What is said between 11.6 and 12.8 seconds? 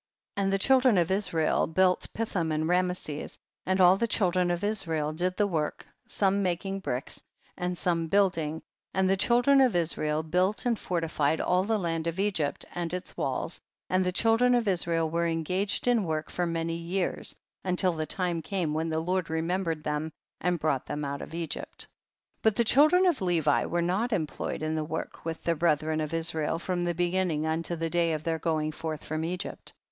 the land of Egypt